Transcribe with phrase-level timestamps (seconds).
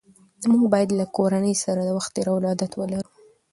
[0.51, 3.09] موږ باید له کورنۍ سره د وخت تېرولو عادت ولرو